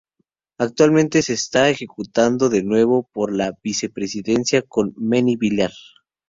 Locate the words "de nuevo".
2.49-3.07